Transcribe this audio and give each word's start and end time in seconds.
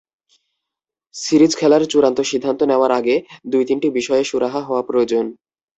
Series 1.15 1.51
খেলার 1.55 1.83
চূড়ান্ত 1.91 2.19
সিদ্ধান্ত 2.31 2.61
নেওয়ার 2.63 2.91
আগে 2.99 3.15
দুই-তিনটি 3.51 3.87
বিষয়ে 3.97 4.23
সুরাহা 4.23 4.61
হওয়া 4.61 4.83
প্রয়োজন। 4.83 5.25